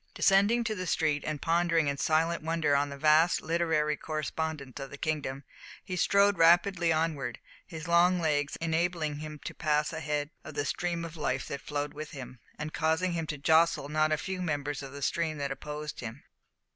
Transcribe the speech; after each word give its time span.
Descending 0.15 0.63
to 0.63 0.73
the 0.73 0.87
street, 0.87 1.23
and 1.27 1.43
pondering 1.43 1.87
in 1.87 1.95
silent 1.95 2.41
wonder 2.41 2.75
on 2.75 2.89
the 2.89 2.97
vast 2.97 3.39
literary 3.39 3.95
correspondence 3.95 4.79
of 4.79 4.89
the 4.89 4.97
kingdom, 4.97 5.43
he 5.83 5.95
strode 5.95 6.39
rapidly 6.39 6.91
onward, 6.91 7.37
his 7.67 7.87
long 7.87 8.19
legs 8.19 8.55
enabling 8.59 9.17
him 9.19 9.39
to 9.45 9.53
pass 9.53 9.93
ahead 9.93 10.31
of 10.43 10.55
the 10.55 10.65
stream 10.65 11.05
of 11.05 11.15
life 11.17 11.47
that 11.49 11.61
flowed 11.61 11.93
with 11.93 12.13
him, 12.13 12.39
and 12.57 12.73
causing 12.73 13.11
him 13.11 13.27
to 13.27 13.37
jostle 13.37 13.89
not 13.89 14.11
a 14.11 14.17
few 14.17 14.41
members 14.41 14.81
of 14.81 14.91
the 14.91 15.03
stream 15.03 15.37
that 15.37 15.51
opposed 15.51 15.99
him. 15.99 16.23